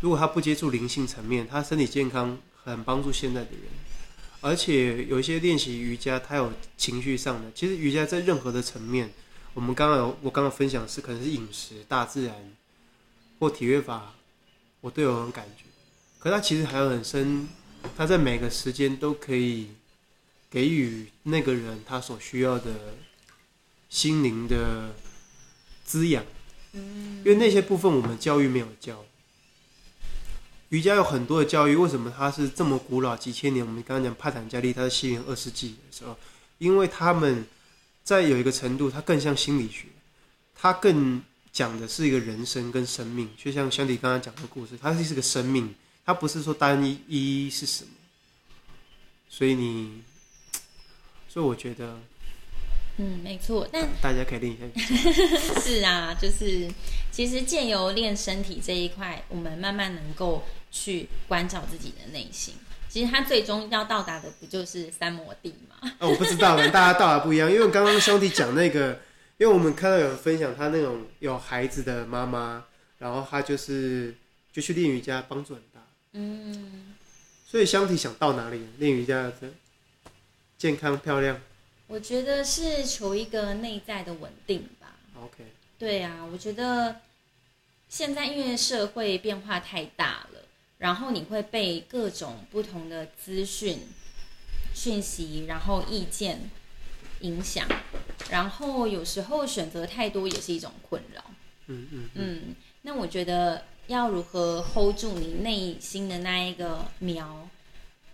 [0.00, 3.62] 如果他不接触灵性层面，他身体健康很帮助现在的人。
[4.40, 7.52] 而且有一些练习瑜伽，他有情绪上的。
[7.52, 9.12] 其实瑜伽在任何的层面，
[9.52, 12.34] 我们刚刚有我刚刚分享是可能是饮食、大自然
[13.38, 14.14] 或体育法，
[14.80, 15.64] 我都有种感觉。
[16.18, 17.48] 可他其实还有很深，
[17.96, 19.72] 他在每个时间都可以
[20.48, 22.94] 给予那个人他所需要的
[23.90, 24.94] 心灵的
[25.84, 26.24] 滋养。
[26.72, 29.04] 因为那些部分我们教育没有教。
[30.68, 33.16] 瑜伽有很多的教育，为什么它是这么古老？
[33.16, 36.16] 几千年，我们刚刚讲帕坦加利，他是西元二世纪的时候，
[36.58, 37.44] 因为他们
[38.04, 39.86] 在有一个程度，它更像心理学，
[40.54, 41.20] 它更
[41.52, 45.74] 讲的是一个人生跟生命，就像香迪刚刚讲的故事，它是一个生命，
[46.06, 47.90] 它不是说单一一是什么。
[49.28, 50.02] 所以你，
[51.28, 51.98] 所以我觉得。
[53.02, 55.60] 嗯，没错，但大家可以练一下。
[55.62, 56.68] 是啊，就是
[57.10, 62.52] 其实借由练身体这一块，我们慢慢能够去关照自己的内心。
[62.90, 65.90] 其实他最终要到达的不就是三摩地吗？
[65.98, 67.50] 哦，我不知道，大家到达不一样。
[67.50, 69.00] 因为刚刚兄弟讲那个，
[69.38, 72.62] 因为我们看到有人分享他那种有孩子的妈妈，
[72.98, 74.14] 然后他就是
[74.52, 75.80] 就去练瑜伽，帮助很大。
[76.12, 76.94] 嗯，
[77.46, 79.48] 所以香体想到哪里练瑜伽的？
[80.58, 81.40] 健康漂亮。
[81.90, 84.94] 我觉得是求一个内在的稳定吧。
[85.20, 85.44] OK。
[85.76, 87.00] 对啊，我觉得
[87.88, 90.42] 现在因为社会变化太大了，
[90.78, 93.88] 然后你会被各种不同的资讯、
[94.72, 96.48] 讯息，然后意见
[97.22, 97.66] 影响，
[98.30, 101.24] 然后有时候选择太多也是一种困扰。
[101.66, 102.54] 嗯嗯嗯。
[102.82, 107.48] 那我觉得要如何 hold 住你内心的那一个苗？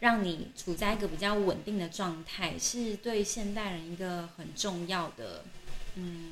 [0.00, 5.42] 让你处在一个比较稳定的状态，是对现代人一个很重要的，
[5.94, 6.30] 嗯，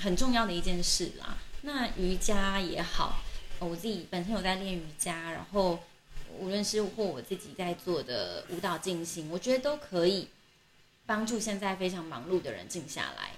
[0.00, 1.38] 很重要的一件事啦。
[1.62, 3.20] 那瑜伽也好，
[3.60, 5.78] 我自己本身有在练瑜伽，然后
[6.38, 10.26] 无论是或我自己在做的舞蹈静心，我觉得都可以
[11.06, 13.30] 帮助现在非常忙碌的人静下来。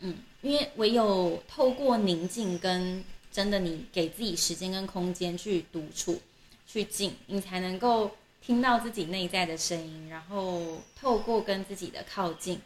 [0.00, 3.02] 嗯，因为唯有透过宁静跟
[3.32, 6.20] 真的你给自己时间跟空间去独处、
[6.66, 8.14] 去静，你才能够。
[8.46, 12.60] 听到自己内在的声音，然后透过跟自己的靠近，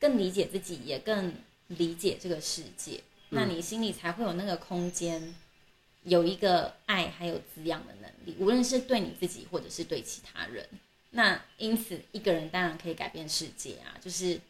[0.00, 1.32] 更理解自己，也更
[1.68, 3.00] 理解这个世界。
[3.28, 3.38] 嗯。
[3.38, 5.32] 那你心里才会有那个空间，
[6.02, 10.66] 有一个爱还有滋养的能力，无论是对你自己或者是对其他人。
[11.10, 14.40] 那因此，一个人当然可以改变世界啊，就是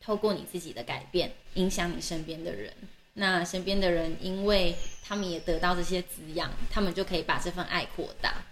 [0.00, 2.74] 透过你自己的改变，影响你身边的人。
[3.14, 8.44] 那身边的人，因为他们也得到这些滋养，他们就可以把这份爱扩大。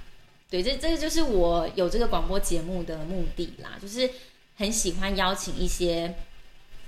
[0.50, 4.10] 对，这这个就是我有这个广播节目的目的啦，就是
[4.56, 6.14] 很喜欢邀请一些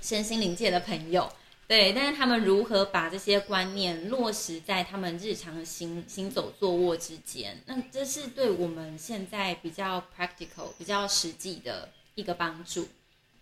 [0.01, 1.31] 身心灵界的朋友，
[1.69, 12.89] 对，但是他们如何把这些观念落实在他们日常的行行走坐卧之间，那这是对我们现在比较 practical、比较实际的一个帮助。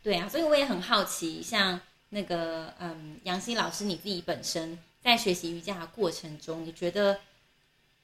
[0.02, 7.20] 对啊，所以我也很好奇，像那个嗯，杨希老师，你自己本身在学习瑜伽的过程中，你觉得？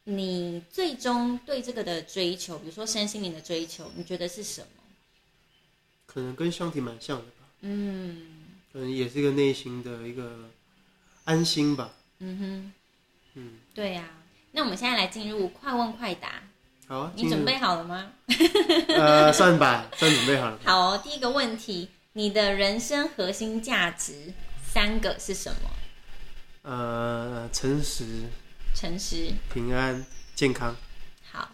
[0.05, 4.67] 你最终对这个的追求，比如说身心灵的追求，你觉得是什么？
[6.07, 7.49] 可能跟香体蛮像的吧。
[7.63, 8.27] 嗯，
[8.73, 10.51] 可能也是一个内心的一个
[11.25, 11.91] 安心吧。
[12.19, 12.73] 嗯哼，
[13.35, 14.23] 嗯，对呀、啊。
[14.53, 16.43] 那我们现在来进入快问快答。
[16.87, 18.13] 好啊，你准备好了吗？
[18.89, 20.61] 呃，算吧，算准备好了。
[20.65, 24.35] 好哦，第一个问题，你的人生核心价值
[24.71, 25.71] 三个是什么？
[26.71, 28.05] 呃，诚实。
[28.75, 30.05] 诚实、平安、
[30.35, 30.77] 健康。
[31.31, 31.53] 好，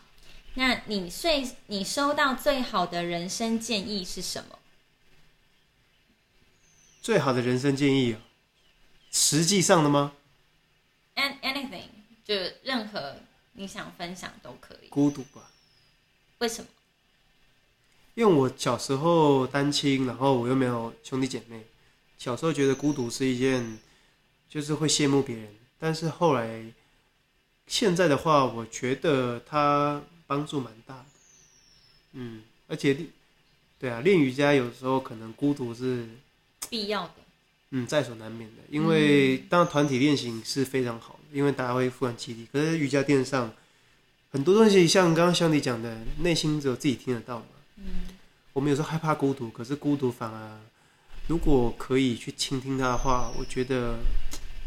[0.55, 4.59] 那你最你收到最好的人生建议是什么？
[7.03, 8.21] 最好的人生建议啊，
[9.13, 10.13] 实际上的吗
[11.15, 11.89] ？And anything，
[12.25, 13.17] 就任何
[13.53, 14.89] 你想分享都可以。
[14.89, 15.51] 孤独吧？
[16.39, 16.69] 为什么？
[18.15, 21.67] 因为我小时候单亲，然后我又没有兄弟姐妹，
[22.17, 23.79] 小时候觉得孤独是一件，
[24.49, 26.65] 就是会羡慕别人，但是后来。
[27.71, 31.05] 现在的话，我觉得它帮助蛮大的，
[32.15, 32.97] 嗯，而且，
[33.79, 36.05] 对啊，练瑜伽有时候可能孤独是
[36.69, 37.15] 必要的，
[37.71, 42.45] 嗯，在所难免的，因为当团体练习是非常好的，因为大家会互相激励。
[42.53, 43.53] 可是瑜伽垫上
[44.33, 47.47] 很多东西，像刚刚像你讲的，内心只有自己听得到嘛，
[47.77, 47.85] 嗯，
[48.53, 50.59] 我们有时候害怕孤独，可是孤独反而
[51.29, 53.97] 如果可以去倾听它的话，我觉得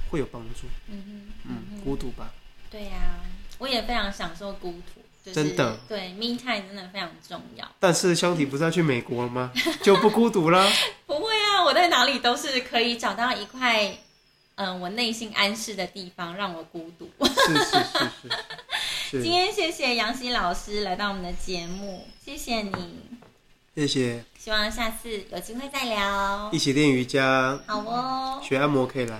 [0.09, 2.33] 会有帮助，嗯，孤独吧。
[2.73, 3.21] 对呀、啊，
[3.59, 5.77] 我也非常享受孤独，就是、真的。
[5.87, 7.67] 对，me time 真的非常重要。
[7.79, 9.51] 但是兄弟不是要去美国了吗？
[9.83, 10.67] 就不孤独了？
[11.05, 13.85] 不会啊，我在哪里都是可以找到一块，
[14.55, 17.07] 嗯、呃，我内心安适的地方，让我孤独。
[17.23, 18.29] 是是是是。
[19.11, 22.99] 是 今天谢谢杨希老师来到我们的节目，谢谢你。
[23.75, 24.23] 谢谢。
[24.37, 26.49] 希望下次有机会再聊。
[26.51, 27.59] 一起练瑜伽。
[27.65, 28.39] 好哦。
[28.43, 29.19] 学按摩可以来。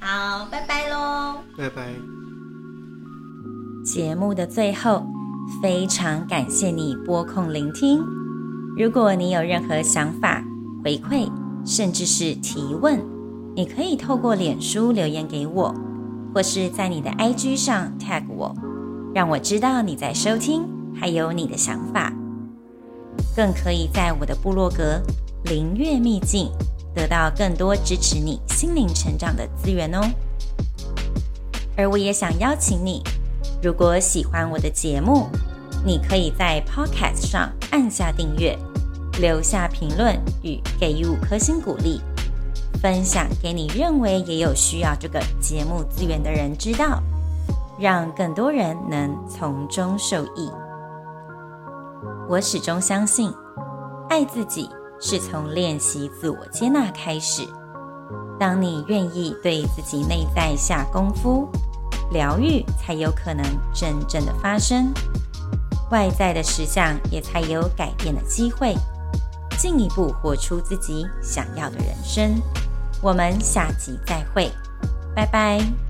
[0.00, 1.42] 好，拜拜喽。
[1.56, 2.39] 拜拜。
[3.92, 5.04] 节目的最后，
[5.60, 7.98] 非常感谢你拨空聆听。
[8.78, 10.44] 如果你有任何想法、
[10.84, 11.28] 回馈，
[11.66, 13.02] 甚至是提问，
[13.56, 15.74] 你可以透过脸书留言给我，
[16.32, 18.54] 或是在你的 IG 上 tag 我，
[19.12, 20.62] 让我知道你在收听，
[20.94, 22.12] 还有你的想法。
[23.34, 25.02] 更可以在我的部落格
[25.50, 26.48] “灵月秘境”
[26.94, 30.00] 得到更多支持你心灵成长的资源哦。
[31.76, 33.02] 而我也想邀请你，
[33.62, 35.28] 如果喜欢我的节目，
[35.84, 38.58] 你可以在 Podcast 上按下订阅，
[39.20, 42.00] 留下评论与给予五颗星鼓励，
[42.80, 47.02] 分享给你认为也有需要这个节目资源的人知道，
[47.78, 50.50] 让更多人能从中受益。
[52.30, 53.30] 我始终相信，
[54.08, 57.46] 爱自己是从练习自我接纳开始。
[58.38, 61.46] 当你愿意对自己内在下功夫，
[62.12, 64.92] 疗愈才有可能真正的发生，
[65.90, 68.74] 外在的实相也才有改变的机会，
[69.58, 72.40] 进一步活出自己想要的人生。
[73.02, 74.50] 我们下集再会，
[75.14, 75.89] 拜拜。